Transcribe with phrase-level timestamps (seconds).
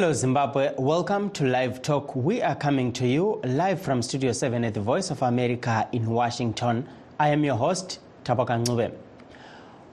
[0.00, 0.72] Hello, Zimbabwe.
[0.78, 2.16] Welcome to Live Talk.
[2.16, 6.08] We are coming to you live from Studio 7 at the Voice of America in
[6.08, 6.88] Washington.
[7.18, 8.94] I am your host, Taboka Ncube.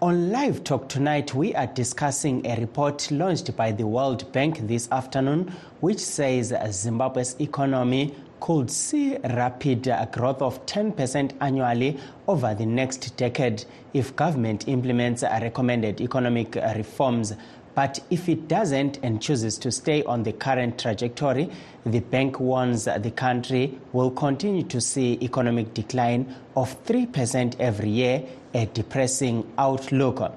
[0.02, 4.90] On Live Talk tonight, we are discussing a report launched by the World Bank this
[4.94, 5.52] afternoon,
[5.82, 13.66] which says Zimbabwe's economy could see rapid growth of 10% annually over the next decade
[13.94, 17.34] if government implements recommended economic reforms
[17.78, 21.48] but if it doesn't and chooses to stay on the current trajectory,
[21.86, 28.24] the bank warns the country will continue to see economic decline of 3% every year,
[28.56, 30.34] a depressing outlook.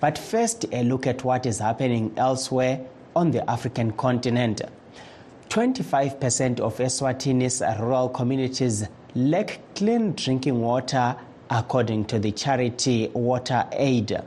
[0.00, 2.80] But first, a look at what is happening elsewhere
[3.14, 4.60] on the African continent.
[5.48, 11.14] 25% of Eswatini's rural communities lack clean drinking water,
[11.50, 14.20] according to the charity Water Aid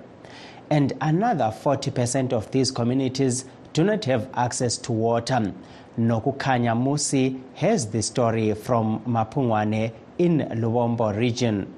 [0.74, 5.54] and another 40% of these communities do not have access to water.
[6.00, 11.72] Nokukanya Musi has the story from Mapungwane in Lubombo region.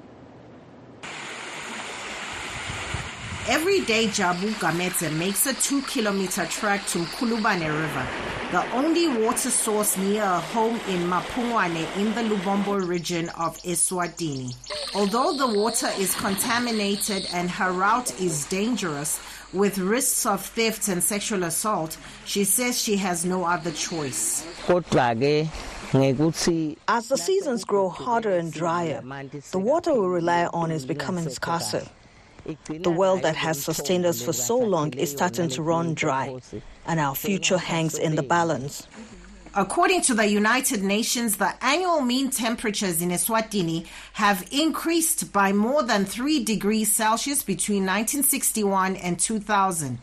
[3.48, 8.04] Every day, Jabu Gamete makes a two kilometer trek to Mkulubane River,
[8.50, 14.52] the only water source near a home in Mapungwane in the Lubombo region of Eswatini.
[14.96, 19.20] Although the water is contaminated and her route is dangerous,
[19.52, 24.44] with risks of theft and sexual assault, she says she has no other choice.
[26.88, 29.02] As the seasons grow hotter and drier,
[29.52, 31.86] the water we rely on is becoming scarcer.
[32.68, 36.36] The well that has sustained us for so long is starting to run dry,
[36.86, 38.86] and our future hangs in the balance.
[39.54, 45.82] According to the United Nations, the annual mean temperatures in Eswatini have increased by more
[45.82, 49.98] than 3 degrees Celsius between 1961 and 2000.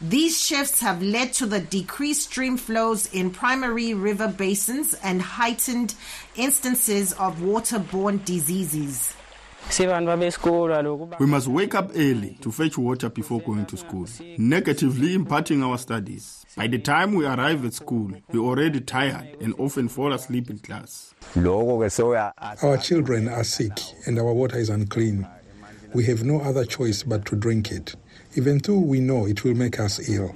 [0.00, 5.94] These shifts have led to the decreased stream flows in primary river basins and heightened
[6.36, 9.14] instances of waterborne diseases.
[11.18, 14.06] We must wake up early to fetch water before going to school,
[14.38, 16.44] negatively impacting our studies.
[16.56, 20.58] By the time we arrive at school, we're already tired and often fall asleep in
[20.58, 21.14] class.
[22.62, 23.72] Our children are sick
[24.06, 25.26] and our water is unclean.
[25.94, 27.94] We have no other choice but to drink it,
[28.36, 30.34] even though we know it will make us ill.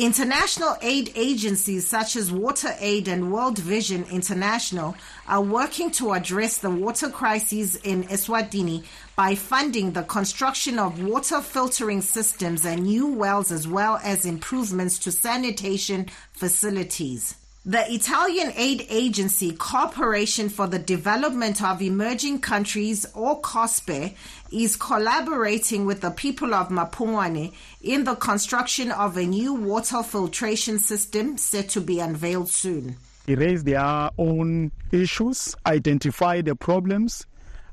[0.00, 4.96] International aid agencies such as Water Aid and World Vision International
[5.28, 8.82] are working to address the water crisis in Eswatini
[9.14, 14.98] by funding the construction of water filtering systems and new wells as well as improvements
[15.00, 17.34] to sanitation facilities.
[17.66, 24.16] The Italian aid agency Corporation for the Development of Emerging Countries, or COSPE,
[24.50, 30.78] is collaborating with the people of Mapungwane in the construction of a new water filtration
[30.78, 32.96] system set to be unveiled soon.
[33.26, 37.26] They raise their own issues, identify the problems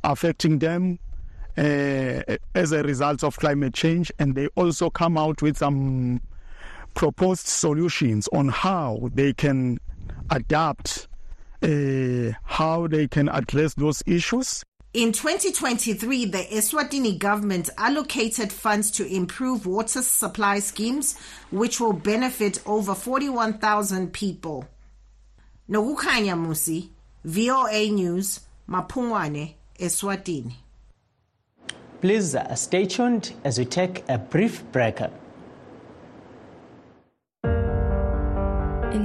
[0.04, 1.00] affecting them
[1.58, 6.20] uh, as a result of climate change, and they also come out with some
[6.98, 9.78] proposed solutions on how they can
[10.32, 11.08] adapt,
[11.62, 14.64] uh, how they can address those issues.
[14.96, 21.16] In 2023, the Eswatini government allocated funds to improve water supply schemes,
[21.52, 24.68] which will benefit over 41,000 people.
[25.70, 26.90] Nokukanya Musi,
[27.24, 30.54] VOA News, Mapungwane, Eswatini.
[32.02, 35.00] Please uh, stay tuned as we take a brief break.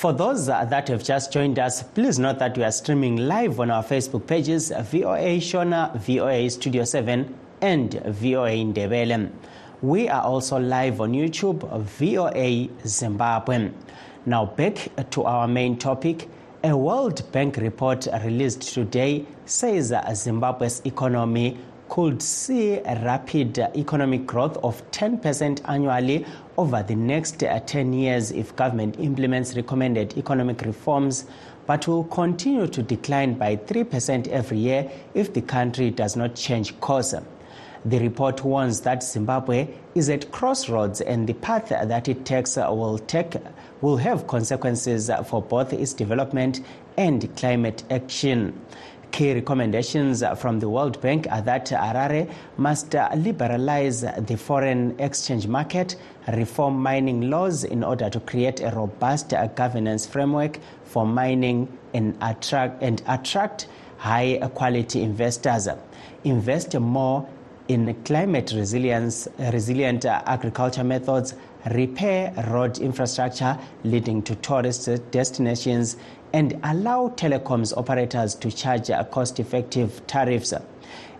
[0.00, 3.70] For those that have just joined us, please note that we are streaming live on
[3.70, 9.30] our Facebook pages VOA Shona, VOA Studio 7, and VOA Ndebele.
[9.82, 13.72] We are also live on YouTube, VOA Zimbabwe.
[14.24, 16.30] Now, back to our main topic.
[16.64, 21.58] A World Bank report released today says Zimbabwe's economy
[21.90, 26.24] could see a rapid economic growth of 10% annually
[26.56, 31.26] over the next uh, 10 years if government implements recommended economic reforms,
[31.66, 36.78] but will continue to decline by 3% every year if the country does not change
[36.80, 37.12] course.
[37.84, 42.68] The report warns that Zimbabwe is at crossroads and the path that it takes uh,
[42.70, 43.34] will take
[43.80, 46.60] will have consequences for both its development
[46.96, 48.60] and climate action.
[49.12, 55.96] Key recommendations from the World Bank are that Harare must liberalize the foreign exchange market,
[56.28, 62.82] reform mining laws in order to create a robust governance framework for mining and attract,
[62.82, 63.68] and attract
[63.98, 65.68] high quality investors.
[66.24, 67.28] Invest more
[67.68, 71.34] in climate resilience, resilient agriculture methods,
[71.72, 75.96] repair road infrastructure leading to tourist destinations,
[76.32, 80.54] and allow telecoms operators to charge cost effective tariffs.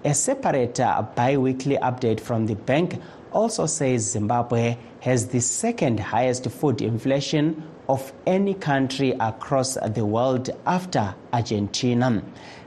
[0.05, 3.01] A separate uh, bi weekly update from the bank
[3.33, 10.51] also says Zimbabwe has the second highest food inflation of any country across the world
[10.67, 12.23] after Argentina.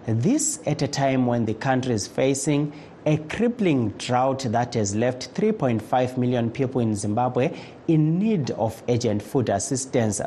[0.06, 2.74] This at a time when the country is facing
[3.06, 7.57] a crippling drought that has left 3.5 million people in Zimbabwe
[7.88, 10.22] in need of urgent food assistance,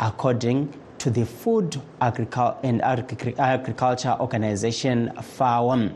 [0.00, 0.72] according
[1.04, 5.90] to the Food and Agriculture Organization FAO.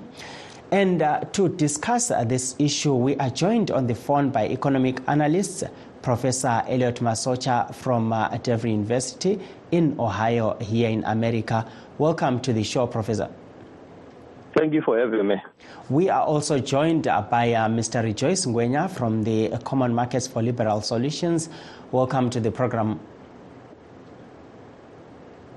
[0.70, 5.00] And uh, to discuss uh, this issue, we are joined on the phone by economic
[5.08, 5.64] analyst
[6.02, 9.40] Professor Elliot Masocha from uh, DeVry University
[9.70, 11.66] in Ohio, here in America.
[11.96, 13.31] Welcome to the show, Professor.
[14.58, 15.37] Thank you for having me.
[15.88, 18.04] We are also joined by uh, Mr.
[18.04, 21.49] Rejoice Ngwenya from the Common Markets for Liberal Solutions.
[21.93, 23.00] Welcome to the program.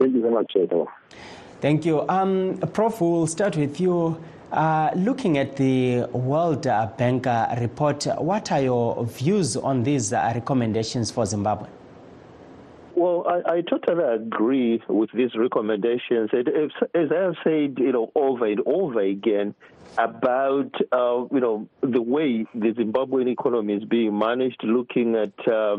[0.01, 0.89] Thank you very much, Edo.
[1.59, 2.09] Thank you.
[2.09, 4.19] Um, Prof, we'll start with you.
[4.51, 6.63] Uh, looking at the World
[6.97, 11.69] Bank uh, report, what are your views on these uh, recommendations for Zimbabwe?
[12.95, 16.29] Well, I, I, totally agree with these recommendations.
[16.33, 16.47] It,
[16.93, 19.55] as I have said, you know, over and over again
[19.97, 25.77] about uh, you know the way the Zimbabwean economy is being managed, looking at uh,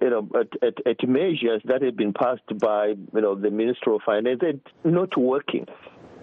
[0.00, 3.92] you know at, at, at, measures that have been passed by you know the Minister
[3.92, 5.66] of Finance, and not working.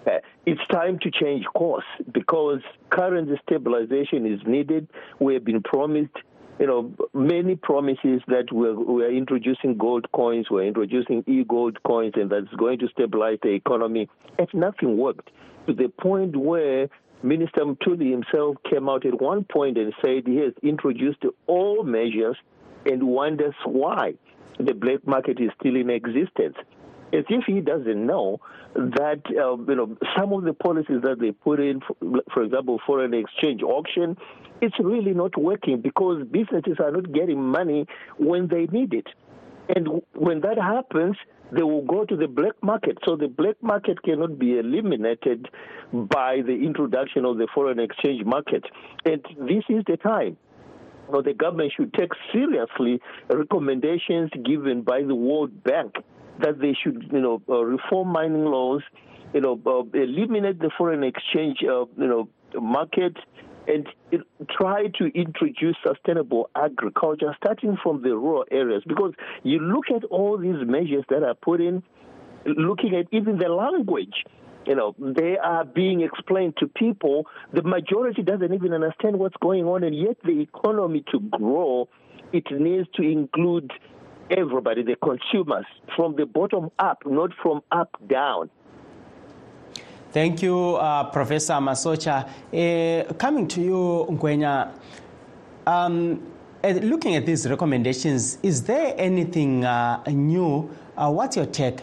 [0.06, 4.88] Uh, it's time to change course because currency stabilization is needed.
[5.18, 6.16] We have been promised
[6.60, 12.28] you know, many promises that we're, we're introducing gold coins, we're introducing e-gold coins, and
[12.28, 14.10] that's going to stabilize the economy.
[14.38, 15.30] And nothing worked
[15.66, 16.88] to the point where
[17.22, 22.36] Minister Mthuli himself came out at one point and said he has introduced all measures
[22.84, 24.14] and wonders why
[24.58, 26.56] the black market is still in existence
[27.12, 28.40] as if he doesn't know
[28.74, 31.80] that uh, you know some of the policies that they put in,
[32.32, 34.16] for, example, foreign exchange auction,
[34.60, 37.86] it's really not working because businesses are not getting money
[38.18, 39.06] when they need it,
[39.74, 41.16] and when that happens,
[41.52, 42.98] they will go to the black market.
[43.04, 45.48] So the black market cannot be eliminated
[45.92, 48.64] by the introduction of the foreign exchange market,
[49.04, 50.36] and this is the time.
[51.12, 55.96] You the government should take seriously recommendations given by the World Bank
[56.42, 58.82] that they should, you know, uh, reform mining laws,
[59.32, 62.28] you know, uh, eliminate the foreign exchange, uh, you know,
[62.60, 63.16] market,
[63.68, 63.86] and
[64.50, 68.82] try to introduce sustainable agriculture, starting from the rural areas.
[68.86, 71.82] Because you look at all these measures that are put in,
[72.44, 74.24] looking at even the language
[74.66, 77.26] you know, they are being explained to people.
[77.52, 81.88] The majority doesn't even understand what's going on, and yet the economy to grow,
[82.32, 83.72] it needs to include
[84.30, 88.50] everybody, the consumers, from the bottom up, not from up down.
[90.12, 92.28] Thank you, uh, Professor Masocha.
[92.52, 94.72] Uh, coming to you, Ngwenya,
[95.66, 96.20] um,
[96.64, 100.68] uh, looking at these recommendations, is there anything uh, new?
[100.96, 101.80] Uh, what's your take?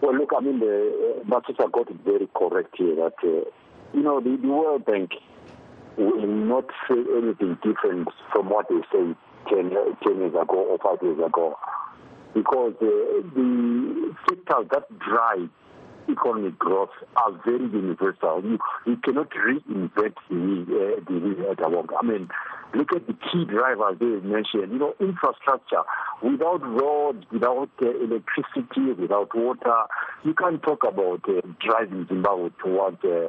[0.00, 4.20] Well, look, I mean, the, uh, Masocha got it very correct here that, you know,
[4.20, 5.12] the, the World Bank
[5.96, 9.14] will not say anything different from what they say
[9.48, 9.70] 10,
[10.04, 11.56] 10 years ago or 5 years ago.
[12.34, 12.86] Because uh,
[13.34, 15.48] the sectors that drive
[16.08, 18.42] economic growth are very universal.
[18.44, 22.28] You, you cannot reinvent the, uh, the wheel I mean,
[22.74, 24.72] look at the key drivers they mentioned.
[24.72, 25.82] You know, infrastructure.
[26.22, 29.84] Without roads, without uh, electricity, without water,
[30.24, 33.28] you can't talk about uh, driving Zimbabwe towards uh,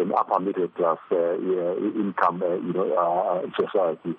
[0.00, 4.14] an upper middle class uh, income, uh, you know, uh, society.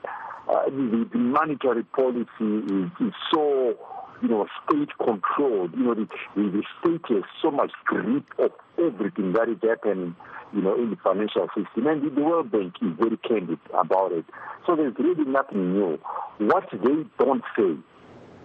[0.48, 3.76] The, the, monetary policy is, is so
[4.22, 5.74] you know, state controlled.
[5.76, 10.16] You know, the, the, state has so much grip of everything that is happening,
[10.54, 11.88] you know, in the financial system.
[11.88, 14.26] And the World Bank is very candid about it.
[14.66, 16.00] So there's really nothing new.
[16.40, 17.76] What they don't say,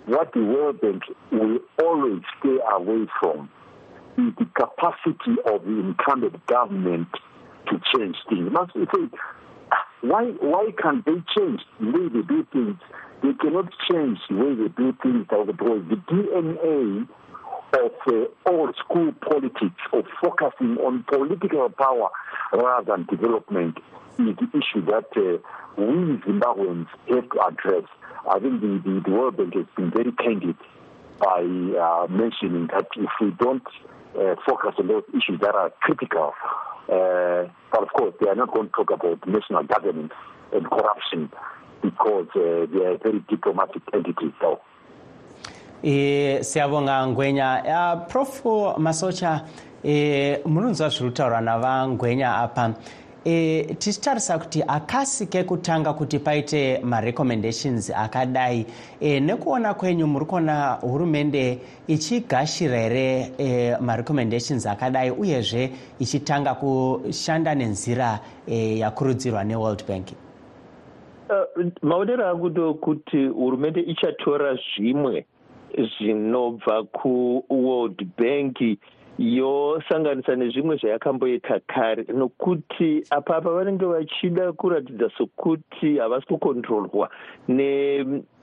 [0.07, 3.49] what the World Bank will always stay away from,
[4.19, 7.09] is the capacity of the incumbent government
[7.69, 8.51] to change things.
[8.53, 9.09] Must say,
[10.03, 12.77] why why can't they change the way they do things?
[13.23, 17.09] They cannot change the way they do things because the DNA
[17.75, 22.11] of uh, old school politics of focusing on political power
[22.53, 23.79] rather than development
[24.19, 25.39] is the issue that uh,
[25.79, 27.85] we Zimbabweans have to address.
[28.29, 30.57] I think the, the, the World Bank has been very candid
[31.19, 33.63] by uh, mentioning that if we don't
[34.19, 36.33] uh, focus on those issues that are critical,
[36.89, 40.13] uh, but of course they are not going to talk about national governance
[40.53, 41.31] and corruption
[41.83, 44.61] because uh, they are very diplomatic entities though.
[45.83, 47.63] e siyabonga ngwenya.
[47.65, 48.45] Uh, prof.
[48.79, 49.45] Masocha
[49.85, 52.75] e munonzwa zviri kutaurwa navangwenya apa
[53.25, 58.67] e, tichitarisa kuti akasi kutanga kuti paite marecommendations akadai.
[59.01, 68.21] E, nekuona kwenyu muri kuona hurumende ichigashira here e, marecommendations akadai uyezve ichitanga kushanda nenzira
[68.47, 70.07] e, yakurudzirwa neworld bank.
[71.83, 75.25] Maonero angu ndokuti hurumende ichatora zvimwe
[75.79, 78.79] zvinobva kuworld bank
[79.23, 87.11] yosanganisa nezvimwe zvayakamboita kare nokuti apapa vanenge vachida kuratidza sokuti havasi kukontrolwa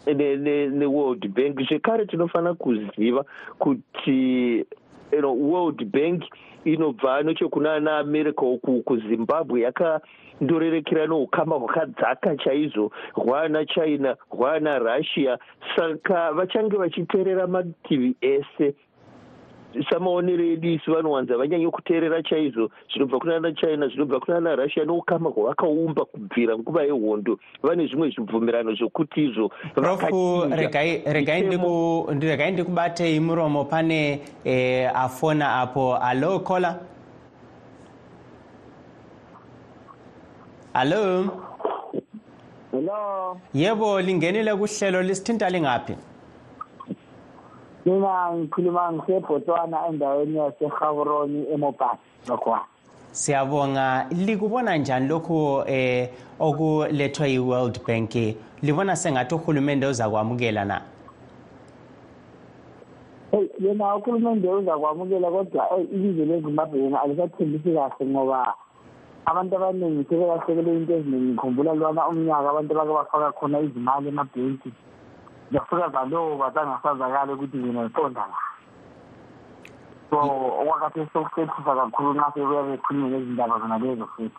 [0.05, 1.61] neworld bank.
[1.67, 3.25] Zvekare tinofanira kuziva
[3.59, 4.65] kuti
[5.11, 6.23] you know, world bank
[6.65, 12.91] inobva nechekuna ana america uku kuzimbabwe yakandorerekera neukama hwakadzaka chaizvo.
[13.13, 15.37] Hwaana china hwaana russia
[15.75, 18.75] saka vachange vachiteerera mativi ese
[19.89, 22.69] samaonero edu isu vanowanza vanyanye kuteerera chaizvo.
[22.91, 27.39] Zvinobva kunana china zvinobva kunana russia neukama hwavakaumba kubvira nguva yehondo.
[27.63, 30.45] Vane zvimwe zvibvumirano zvokuti izvo profu
[31.05, 35.95] regai ndikubatei muromo pane eh, afona apo.
[35.95, 36.79] Alo kola
[40.73, 41.25] alo?
[42.71, 43.37] Hello?
[43.53, 45.95] Yebo lingenile kuhlelo lisithinta lingaphi
[47.85, 52.65] mina ngikhuluma ngisebhotwana endaweni yasegaboroni emopasi lokwana
[53.11, 54.05] siyabonga.
[54.11, 56.09] Likubona njani lokhu eh
[56.39, 58.15] okulethwa yi-world bank?
[58.61, 60.81] Libona sengathi uhulumende uza kwamukela na?
[63.31, 68.53] Eyi yena uhulumende uza kwamukela kodwa eyi ilizwe lezimbabwe yena alisathembisi kahle ngoba
[69.25, 74.71] abantu abaningi sebelahlekelwe into eziningi ngikhumbula lwana umnyaka abantu bake bafaka khona izimali emabhenki.
[75.51, 78.37] Zafika zaloba zangasazakali ukuthi mina ngiqonda la.
[80.09, 84.37] So okwakathi sokusephisa kakhulu nxa sekuya bekhulunywe ngezindaba zona lezo futhi.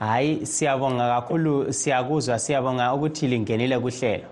[0.00, 4.28] Hayi siyabonga kakhulu siyakuzwa siyabonga ukuthi lingenile kuhlelo.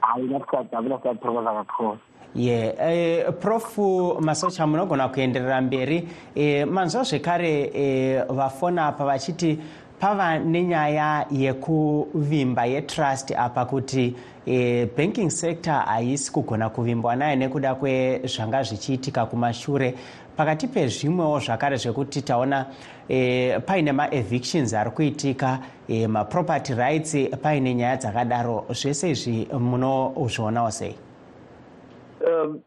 [0.00, 1.98] Hayi nathi siyajabula siyathokoza kakhulu.
[2.34, 3.78] Ye eh, prof.
[4.20, 9.58] Masocha munogona kuenderera mberi eh, manzwa zvekare eh, vafona apa vachiti
[10.00, 14.14] pava nenyaya yekuvimba yetrust apa kuti
[14.46, 19.94] e, banking sector haisi kugona kuvimbwa nayo nekuda kwezvanga zvichiitika kumashure.
[20.36, 22.66] Pakati pezvimwewo zvakare zvekuti taona
[23.08, 28.66] e, paine maevictions ari kuitika e, maproperty rights paine nyaya dzakadaro.
[28.70, 31.05] Zvese izvi munozvionawo sei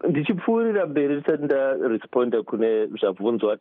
[0.10, 3.58] ndichipfuurira mberi ndisati ndaresponda kune zvabvunzwa.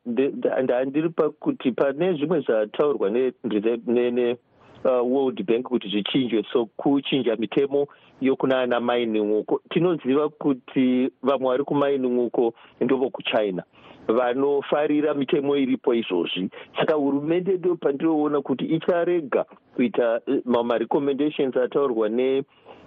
[0.63, 6.45] Ndandiri pakuti pane zvimwe zvataurwa neworld bank kuti zvichinjwe.
[6.53, 7.87] So kuchinja mitemo
[8.21, 13.63] yokunana mining uko tinoziva kuti vamwe vari kumining uko ndovokuchina
[14.09, 16.51] vanofarira mitemo iripo izvozvi.
[16.79, 19.45] Saka hurumende ndo pandinoona kuti icharega
[19.75, 22.43] kuita marecommendations ataurwa ne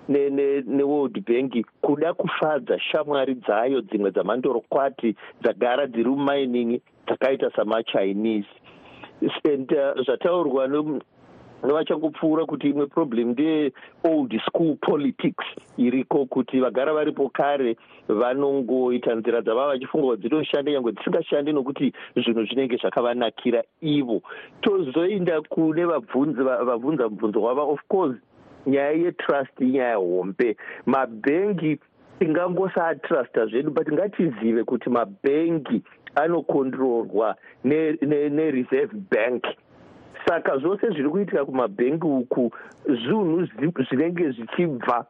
[0.08, 8.50] neworld bank kuda kufadza shamwari dzayo dzimwe dzamandorokwati dzagara dziri mumining dzakaita samachinese.
[9.44, 10.68] And uh, zvataurwa
[11.64, 13.72] nevachangopfuura kuti imwe problem ndeye
[14.04, 15.46] old school politics
[15.78, 17.78] iriko kuti vagara varipo kare
[18.08, 24.22] vanongoita nzira dzavava vachifunga kuti dzinoshanda nyange dzisingashandi nokuti zvinhu zvinenge zvakavanakira ivo.
[24.62, 28.18] Tozoinda kune vabvunza mubvunzo wava of course
[28.66, 30.56] nyaya yetrust inyaya hombe.
[30.86, 31.80] Mabhengi
[32.20, 35.82] tingangosaatrusta zvedu but ngatizive kuti mabhengi
[36.16, 39.44] anokontrorwa nereserve ne, ne bank.
[40.28, 42.52] Saka zvose zviri kuitika kumabhengi uku
[42.88, 43.48] zvinhu
[43.90, 45.06] zvinenge zvichibva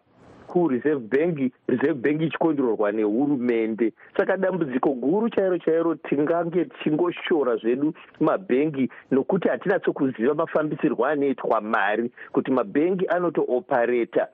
[0.52, 3.94] kureserve bank reserve bank ichikondirorwa nehurumende.
[4.18, 12.52] Saka dambudziko guru chairo chairo tingange tichingoshora zvedu mabhengi nokuti hatinatsokuziva mafambisirwo anoitwa mari kuti
[12.52, 14.28] mabhengi anotoopareta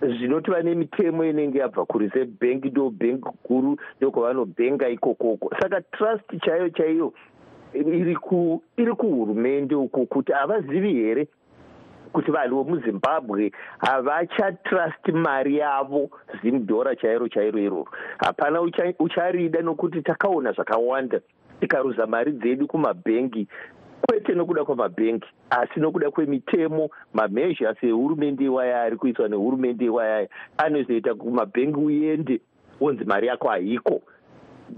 [0.00, 5.50] zvinotiva nemitemo inenge yabva kureserve bank ndo bhengi guru ndokwavanobhenga ikokoko.
[5.60, 7.12] Saka trust chaiyo chaiyo
[8.76, 11.28] iri kuhurumende uku kuti havazivi here
[12.12, 16.10] kuti vanhu vemuzimbabwe havachatrust mari yavo
[16.42, 17.88] zimdhora chairo chairo iroro.
[18.18, 18.60] Hapana
[18.98, 21.20] ucharida nokuti takaona zvakawanda
[21.60, 23.46] tikaruza mari dzedu kumabhengi
[24.02, 30.28] kwete nokuda kwamabhengi asi nokuda kwemitemo mamezhas ehurumende iwaya ari kuiswa nehurumende iwayaya
[30.58, 32.40] anozoita kumabhengi uende
[32.80, 34.02] wonzi mari yako haiko.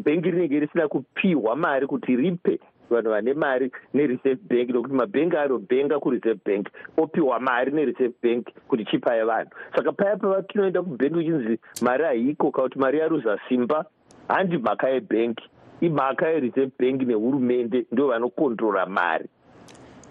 [0.05, 2.61] Bhengi rinenge risina kupiwa mari kuti ripe
[2.91, 8.85] vanhu vane mari nereserve bank nokuti mabhengi anobhenga kureserve bank opiwa mari nereserve bank kuti
[8.85, 9.51] chipai vanhu.
[9.77, 13.85] Saka paya pavatinoenda kubhengi uchinzi mari haiko kana kuti mari yaruza simba
[14.29, 15.43] handi mhaka yebhengi
[15.81, 19.29] imhaka yereserve bank nehurumende ndo vanokontrora mari.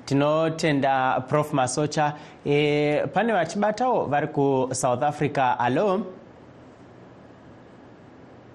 [0.05, 2.13] Tinotenda prof masocha.
[2.45, 5.55] E, pane vachibatawo vari kusouth africa.
[5.57, 6.01] Hallo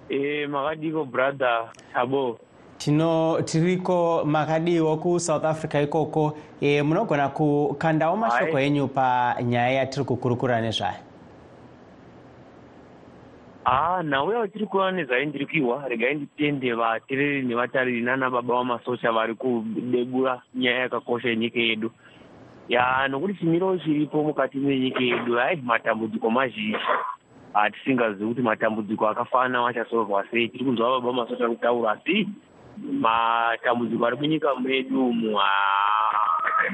[0.08, 2.38] e, makadiko brother abo
[2.78, 6.38] tino tiriko makadiwo kusouth africa ikoko?
[6.60, 11.02] E, munogona kukandawo mashoko enyu panyaya yatiri kukurukura nezvayo.
[13.64, 19.34] Haa nhau yatiri kuona nezvayo ndiri kuiwa regai nditende vateereri nevatariri nana baba vamasocha vari
[19.34, 21.90] kudebura nyaya yakakosha yenyika yedu.
[22.68, 26.76] Ya nokuti chimiro chiripo mukati menyika yedu haidi matambudziko mazhinji.
[27.52, 30.48] Hatisingazivi kuti matambudziko akafanana achasolvwa sei.
[30.48, 32.28] Tiri kunzwa baba vamasocha kutaura asi
[33.00, 35.38] matambudziko ari munyika medu umu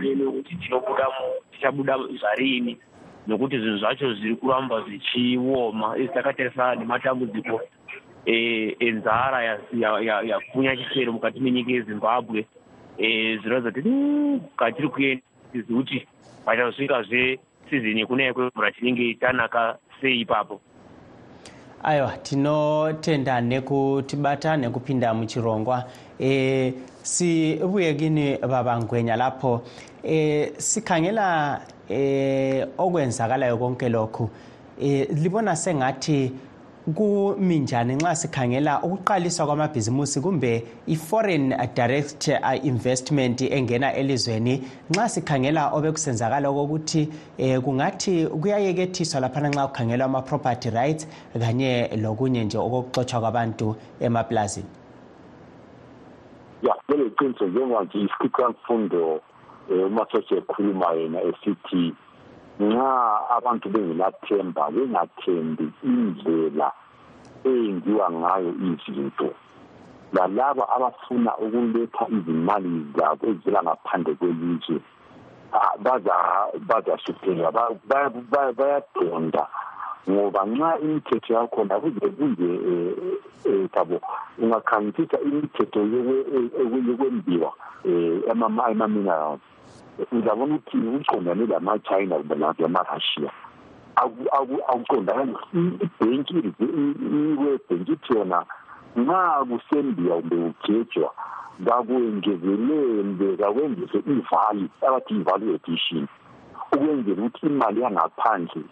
[0.00, 1.06] nekuti tinobuda
[1.52, 2.78] tichabuda zvarini.
[3.26, 7.60] Nokuti zvinhu zvacho zviri kuramba zvichioma isi takatarisana nematambudziko
[8.26, 9.58] enzara
[10.24, 12.46] yakunya chisero mukati menyika yezimbabwe
[12.98, 13.92] zvinoratidza kuti
[14.56, 16.06] katiri kuenda tizivi kuti
[16.44, 17.38] pachazosvikazve
[17.70, 20.60] sizini yekunaya kwemvura tinenge tanaka sei ipapo
[21.84, 25.84] aiwa tinotenda nekutibata nekupinda muchirongwa.
[26.20, 29.62] E, sibuyekini babangwenya lapho.
[30.04, 34.30] E, sikhangela e, okwenzakalayo konke lokhu.
[34.80, 36.32] E, libona sengathi
[36.92, 42.28] kuminjani nxa sikhangela ukuqaliswa kwamabhizimusi kumbe i-foreign direct
[42.62, 44.62] investment engena elizweni.
[44.90, 51.08] Nxa sikhangela obekusenzakala okokuthi um kungathi kuyayekethiswa laphana nxa kukhangelwa ama-property rights
[51.40, 54.68] kanye lokunye nje okokuxotshwa kwabantu emaplazini.
[56.62, 59.20] Ya lelo qiniso njengoba nje isikhicamfundo
[59.70, 61.94] um umasotshe ekhuluma yena esithi
[62.60, 62.90] nxa
[63.36, 66.72] abantu bengelathemba bengathembi indlela
[67.44, 69.30] eyenziwa ngayo izinto.
[70.12, 74.78] Lalaba abafuna ukuletha izimali zabo ezivela ngaphandle kwelizwe
[76.68, 77.50] bazahlupheka
[78.58, 79.46] bayadonda.
[80.10, 82.48] Ngoba nxa imithetho yakhona kuze kunje
[83.46, 84.00] um thabo
[84.38, 85.80] ungakhangisisa imithetho
[86.86, 87.50] yokwembiwa
[87.84, 89.40] um ema-minerals
[90.12, 93.30] uzabona ukuthi ucondane lama-china kumbe lamarussia
[94.68, 95.34] akucondakali
[95.84, 98.44] ibhenki iwebhenki ithi yona
[98.96, 101.10] nxa kusembiwa kumbe kugejwa
[101.66, 106.06] kakwengezelele kakwenzise ivali abathi i-value addition
[106.72, 108.62] ukwenzela ukuthi imali yangaphandle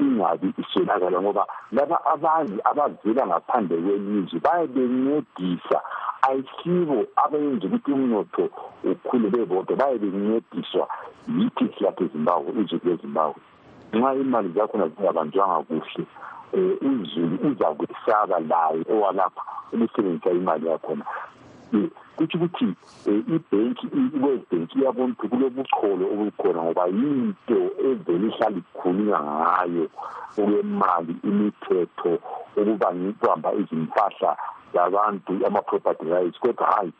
[0.00, 5.78] ingabi iswelakala ngoba laba abanye abavela ngaphandle kwelizwe bayabencedisa
[6.28, 8.44] ayisibo abenza ukuthi umnotho
[8.90, 10.84] ukhule bebodwa baye bencediswa
[11.36, 13.40] yithi siyapha ezimbabwe izwe lezimbabwe
[13.92, 16.04] nxa imali zakhona zingabanjwanga kuhle
[16.56, 21.04] um uzulu uzakwesaba layo owalapha ukusebenzisa imali yakhona.
[22.16, 22.66] Kutsho ukuthi
[23.34, 29.86] ibhenki i-world bank iyabona ukuthi kulobucholo obukhona ngoba yinto evele ihlala ikhulunywa ngayo
[30.38, 32.12] okwemali imithetho
[32.56, 34.30] ukuba ngikubamba izimpahla
[34.74, 36.92] zabantu ama-property rights kodwa hayi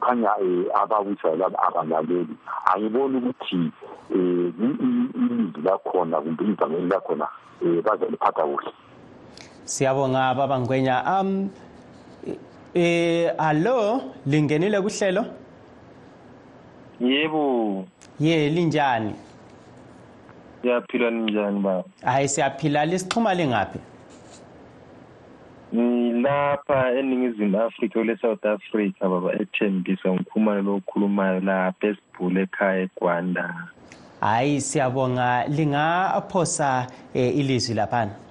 [0.00, 3.72] kukhanya um ababusayo laba abalaleli angiboni ukuthi
[4.10, 7.28] um ilizwi lakhona kumbe ivangeli lakhona
[7.62, 8.72] um bazaliphatha kuhle.
[9.64, 11.50] Siyabonga babangwenya um
[12.74, 15.24] eh allo lingenile kuhlelo?
[17.00, 17.84] Yebo.
[18.20, 19.14] Ye linjani?
[20.62, 21.84] Siyaphila ninjani baba?
[22.04, 22.86] Hayi siyaphila.
[22.86, 23.78] Lisixhuma lingaphi
[25.74, 33.54] ngilapha eningizimu afrika kule south africa baba ethembisa ngikhuluma lo okhulumayo lapha esibhule ekhaya egwanda.
[34.20, 35.44] Hayi siyabonga.
[35.48, 38.23] Lingaphosa eh, ilizwi laphana?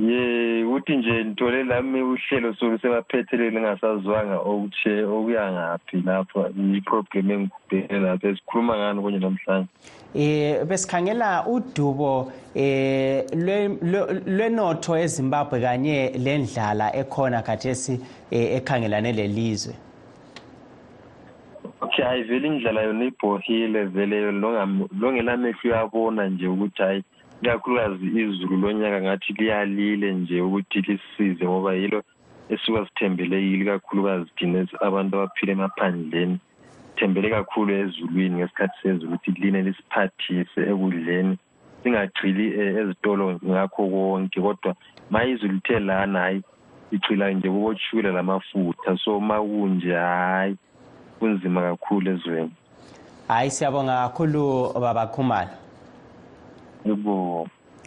[0.00, 8.28] Ye ukuthi nje ngithole lami uhlelo solusebaphethelele lingasazwanga okutshe okuya ngaphi lapho i-problem engibhekene lapho
[8.28, 9.68] esikhuluma ngani kunye namhlanje?
[10.14, 13.24] Eh besikhangela udubo eh
[14.36, 17.94] lwenotho eZimbabwe kanye lendlala ekhona khathesi
[18.30, 19.74] eh, ekhangelane lelizwe
[21.80, 24.32] okay hayi vele indlela yona ibhohile vele
[25.00, 27.02] longelamehlo uyabona nje ukuthi hayi
[27.42, 32.02] ikakhulukazi izulu lonyaka ngathi liyalile nje ukuthi lisize ngoba yilo
[32.48, 36.38] esuka sithembele yilo ikakhulukazi thina abantu abaphila emaphandleni.
[36.94, 41.38] Sithembele kakhulu ezulwini ngesikhathi sezulu ukuthi line lisiphathise ekudleni
[41.82, 44.40] singagcili eh, ezitolo ngakho konke.
[44.40, 44.74] Kodwa
[45.10, 46.42] ma izulu lithe lana hayi
[46.92, 48.98] igcila nje kuboshukela lamafutha.
[49.04, 50.56] So ma kunje hayi
[51.18, 52.52] kunzima kakhulu ezweni.
[53.28, 55.69] Hayi siyabonga kakhulu baba khumalo.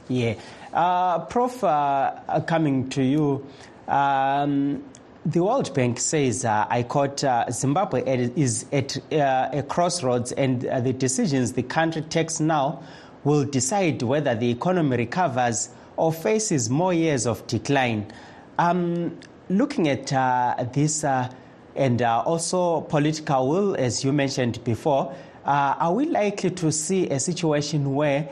[0.09, 0.33] Yeah
[0.73, 3.45] uh, prof uh, coming to you
[3.87, 4.83] um,
[5.25, 8.03] the World Bank says, uh, I quote, uh, Zimbabwe
[8.35, 12.83] is at uh, a crossroads, and uh, the decisions the country takes now
[13.23, 18.11] will decide whether the economy recovers or faces more years of decline.
[18.59, 19.17] Um,
[19.49, 21.31] looking at uh, this uh,
[21.75, 27.95] and also political will, as you mentioned before, are we likely to see a situation
[27.95, 28.29] where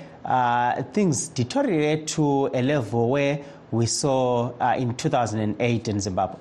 [0.93, 3.39] things deteriorate to a level where
[3.71, 6.39] we saw in 2008 in Zimbabwe?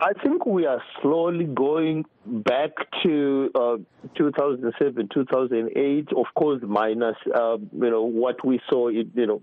[0.00, 2.70] I think we are slowly going back
[3.02, 3.76] to uh,
[4.16, 6.08] 2007, 2008.
[6.16, 8.88] Of course, minus uh, you know what we saw.
[8.88, 9.40] It, you know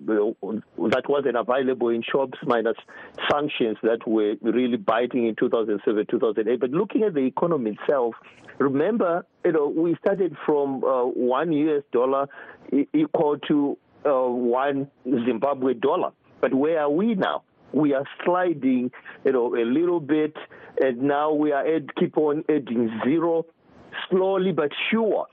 [0.89, 2.77] that wasn't available in shops, minus
[3.29, 6.59] sanctions that were really biting in 2007, 2008.
[6.59, 8.15] But looking at the economy itself,
[8.57, 12.27] remember, you know, we started from uh, one US dollar
[12.93, 16.11] equal to uh, one Zimbabwe dollar.
[16.41, 17.43] But where are we now?
[17.75, 18.91] we are sliding,
[19.25, 20.35] you know, a little bit,
[20.81, 23.45] and now we are add, keep on adding zero,
[24.09, 25.27] slowly but sure,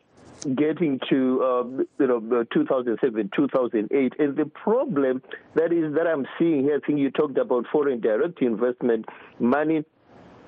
[0.56, 4.12] getting to um, you know 2007, 2008.
[4.18, 5.22] And the problem
[5.54, 9.06] that is that I'm seeing here, I think you talked about foreign direct investment
[9.38, 9.84] money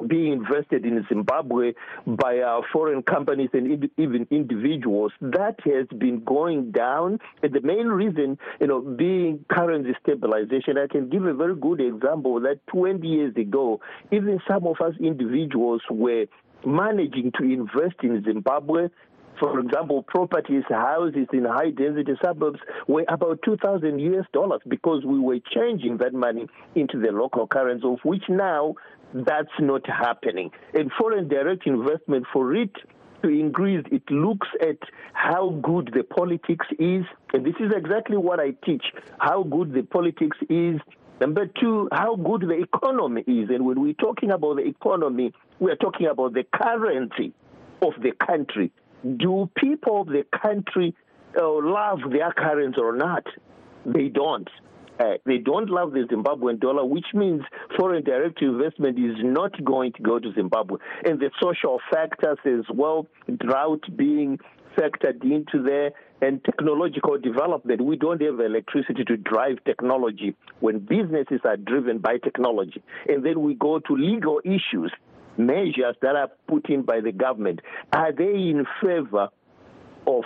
[0.06, 1.72] being invested in Zimbabwe
[2.06, 5.12] by uh, foreign companies and even individuals.
[5.20, 7.18] That has been going down.
[7.42, 10.78] And the main reason, you know, being currency stabilization.
[10.78, 13.80] I can give a very good example that 20 years ago,
[14.10, 16.26] even some of us individuals were
[16.66, 18.88] managing to invest in Zimbabwe
[19.38, 25.18] for example, properties, houses in high density suburbs were about 2,000 US dollars because we
[25.18, 28.74] were changing that money into the local currency, of which now
[29.14, 30.50] that's not happening.
[30.74, 32.72] And foreign direct investment for it
[33.22, 34.76] to increase, it looks at
[35.12, 37.04] how good the politics is.
[37.32, 38.84] And this is exactly what I teach
[39.18, 40.80] how good the politics is.
[41.20, 43.48] Number two, how good the economy is.
[43.50, 47.32] And when we're talking about the economy, we're talking about the currency
[47.82, 48.72] of the country.
[49.16, 50.94] Do people of the country
[51.40, 53.24] uh, love their currency or not?
[53.86, 54.48] They don't.
[54.98, 57.42] Uh, they don't love the Zimbabwean dollar, which means
[57.76, 60.78] foreign direct investment is not going to go to Zimbabwe.
[61.04, 63.06] And the social factors as well,
[63.38, 64.38] drought being
[64.76, 67.80] factored into there, and technological development.
[67.80, 72.82] We don't have electricity to drive technology when businesses are driven by technology.
[73.08, 74.92] And then we go to legal issues,
[75.36, 77.60] measures that are put in by the government.
[77.92, 79.28] Are they in favor
[80.06, 80.24] of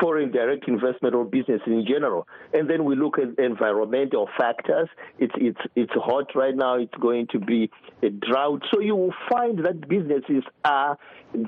[0.00, 2.26] foreign direct investment or business in general.
[2.52, 4.88] And then we look at environmental factors.
[5.18, 6.76] It's it's it's hot right now.
[6.76, 7.70] It's going to be
[8.02, 8.62] a drought.
[8.72, 10.98] So you will find that businesses are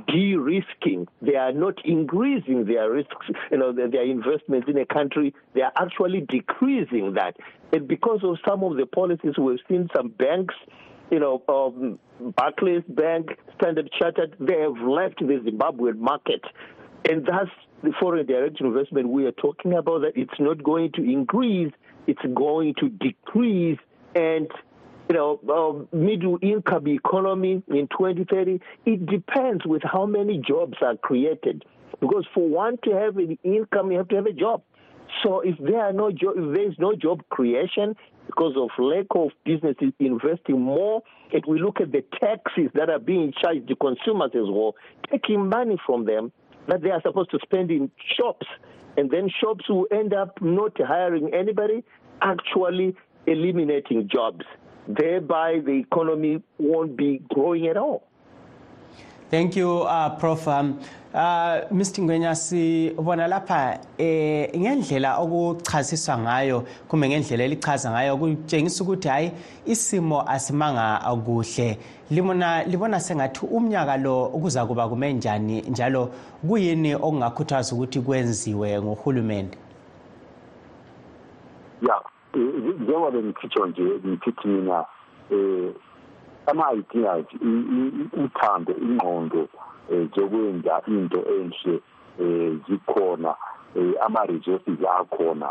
[0.09, 1.09] de-risking.
[1.23, 3.27] They are not increasing their risks.
[3.51, 5.35] You know their, their investments in a country.
[5.55, 7.37] They are actually decreasing that.
[7.73, 10.55] And because of some of the policies, we've seen some banks
[11.11, 11.99] you know, um,
[12.37, 16.43] Barclays Bank, Standard Chartered, they have left the Zimbabwean market.
[17.09, 17.51] And that's
[17.83, 21.73] the foreign direct investment we are talking about that it's not going to increase,
[22.07, 23.79] it's going to decrease.
[24.15, 24.51] And,
[25.09, 30.97] you know, uh, middle income economy in 2030, it depends with how many jobs are
[30.97, 31.65] created.
[32.01, 34.63] Because for one to have an income, you have to have a job.
[35.23, 39.07] So if there are no job, if there is no job creation because of lack
[39.11, 43.77] of businesses investing more, and we look at the taxes that are being charged to
[43.77, 44.77] consumers as well,
[45.11, 46.33] taking money from them,
[46.71, 48.47] that they are supposed to spend in shops.
[48.97, 51.85] And then shops will end up not hiring anybody,
[52.23, 54.45] actually eliminating jobs.
[54.89, 58.10] Thereby, the economy won't be growing at all.
[59.31, 60.49] Thank you uh, prof.
[60.49, 60.79] Um,
[61.15, 69.09] uh Mr Ngwenya sibona lapha eh ngendlela okuchasiswa ngayo kumbe ngendlela elichaza ngayo kutshengisa ukuthi
[69.09, 69.33] hayi
[69.67, 71.79] isimo asimanga kuhle.
[72.11, 76.11] Libona libona sengathi umnyaka lo kuza kuba kume njani njalo
[76.49, 79.59] kuyini okungakhuthaza ukuthi kwenziwe ngohulumende
[81.83, 82.01] ya
[82.35, 84.85] njengoba bengithitsho nje ngithi mina
[85.31, 85.73] um
[86.51, 87.27] ama-ideas
[88.25, 89.49] uthando ingqondo
[89.91, 91.81] um zokwenza into enhle
[92.19, 93.35] um zikhona
[93.77, 95.51] um ama-resources akhona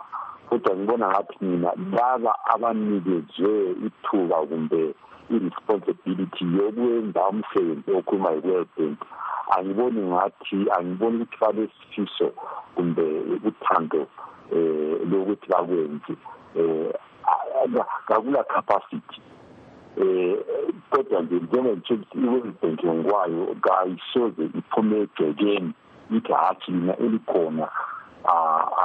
[0.49, 4.93] kodwa ngibona ngathi mina laba abanikezwe ithuba kumbe
[5.29, 8.99] i-responsibility yokwenza umsebenzi okhuluma yi-world bank
[9.57, 12.27] angiboni ngathi angiboni ukuthi balesifiso
[12.75, 13.05] kumbe
[13.49, 14.07] uthando
[14.51, 16.13] um lokuthi bakwenze
[16.55, 17.73] um
[18.07, 19.21] kakula capacity
[19.99, 20.35] um
[20.89, 25.73] kodwa nje njengengitsho ukuthi i-world bank ngokwayo kayisoze iphume egcekeni
[26.15, 27.67] ithi hatshi lina elikhona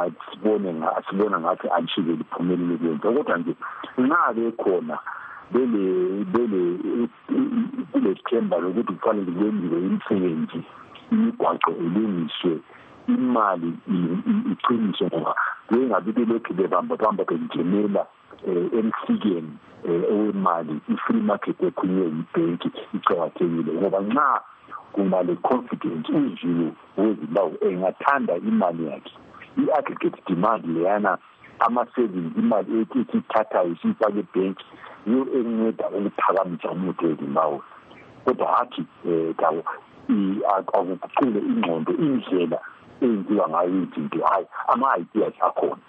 [0.01, 3.55] asibone asibona ngathi alishike liphumelele kwenza kodwa nje
[3.99, 4.99] nxa bekhona
[5.53, 6.61] bele bele
[7.93, 10.61] kulesithemba lokuthi kufanele kwenziwe imisebenzi
[11.13, 12.59] imigwaqo ilungiswe
[13.09, 13.73] imali
[14.53, 15.35] iqiniswe ngoba
[15.71, 18.24] bengabi belokhu bebamba bamba bengenela um
[18.79, 19.53] emsikeni
[19.85, 24.41] um owemali i-free market ekhulunywe yibhenki icakathekile ngoba nxa
[24.93, 29.13] kunga le confidence uzulu wezimbabwe engathanda imali yakhe
[29.63, 31.19] i-aggregate demand leyana
[31.67, 34.65] ama-savings imali ethi ithathayo isiyifake ebhenki
[35.07, 37.61] yiyo enceda ukuphakamisa umnotho wezimbabwe
[38.25, 42.61] kodwa hathi um akuguqule ingqondo indlela
[43.03, 45.83] eyenziwa ngayo izinto hhayi ama-ideas akhona.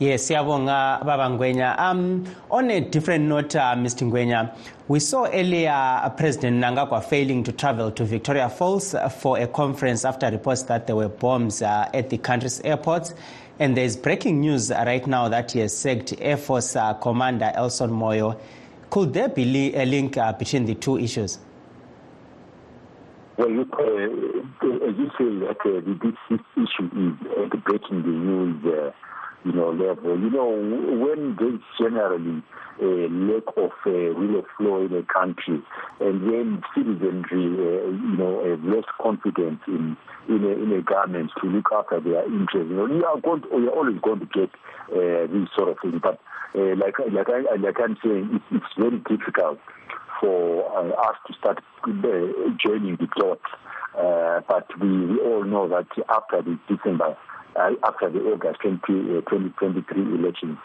[0.00, 1.78] Yes, siyabonga Baba Ngwenya.
[1.78, 4.10] Um, on a different note, uh, Mr.
[4.10, 4.56] Ngwenya,
[4.88, 9.46] we saw earlier uh, President Mnangagwa failing to travel to Victoria Falls uh, for a
[9.46, 13.12] conference after reports that there were bombs uh, at the country's airports.
[13.58, 17.90] And there's breaking news right now that he has sacked Air Force uh, Commander Elson
[17.90, 18.40] Moyo.
[18.88, 21.38] Could there be a link uh, between the two issues?
[23.36, 25.58] Well, look, as you say, that
[26.02, 28.94] this, this issue is breaking the news
[29.44, 30.18] you know, level.
[30.18, 32.42] You know, when there's generally
[32.80, 35.62] a lack of uh, rule of law in a country,
[36.00, 39.96] and when citizenry, uh, you know, have lost confidence in
[40.28, 43.42] in a, in a government to look after their interests, you know, you are going,
[43.42, 44.50] to, you're always going to get
[44.92, 46.00] uh, these sort of things.
[46.02, 46.20] But
[46.54, 49.58] uh, like like I like I'm saying, it's, it's very difficult
[50.20, 51.90] for uh, us to start uh,
[52.62, 53.40] joining the dots.
[53.98, 57.16] Uh, but we, we all know that after December
[57.56, 60.58] uh, after the August 20, uh, 2023 elections,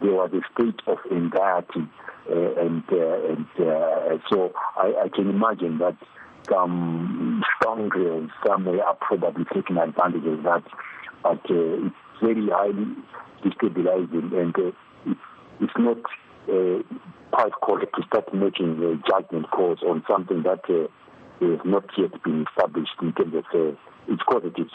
[0.00, 1.86] there was a state of anxiety,
[2.30, 5.96] uh, and uh, and uh, so I, I, can imagine that
[6.48, 10.64] some scoundrels somewhere are probably taking advantage of that.
[11.22, 12.96] But uh, it's very highly
[13.44, 15.20] destabilizing, and it's,
[15.60, 15.98] it's not
[17.30, 20.64] quite correct to start making judgment calls on something that
[21.40, 23.76] has not yet been established in terms of
[24.08, 24.68] its causative.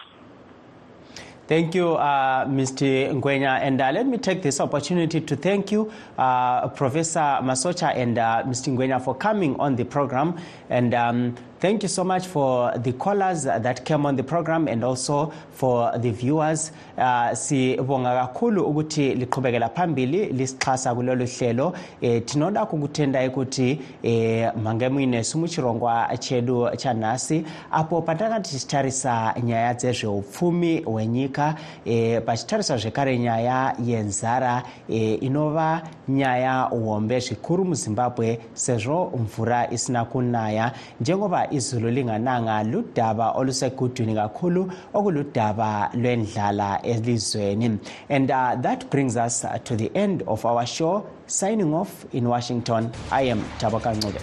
[1.47, 3.13] Thank you, uh, Mr.
[3.13, 3.60] Ngwenya.
[3.62, 8.43] And uh, let me take this opportunity to thank you, uh, Professor Masocha and uh,
[8.47, 8.75] Mr.
[8.75, 10.39] Ngwenya, for coming on the program.
[10.71, 14.84] And um, thank you so much for the callers that came on the program and
[14.84, 16.71] also for the viewers.
[16.95, 21.73] Uh, sibonga kakhulu ukuthi liqhubekela phambili lisixhasa kulolu hlelo.
[22.01, 31.56] Eh, tinoda kukutenda kuti eh, mangemwine sumuchirongwa chedu chanhasi apo patakati tichitarisa nyaya dzezveupfumi hwenyika
[31.86, 40.71] eh, pachitarisa zvekare nyaya yenzara eh, inova nyaya hombe zvikuru muzimbabwe sezvo mvura isina kunaya.
[41.01, 47.79] Njengoba izulu lingananga ludaba olusekudwini kakhulu okuludaba lwendlala elizweni.
[48.09, 51.05] And uh, that brings us uh, to the end of our show.
[51.27, 54.19] Signing off in washington i am taboka ncube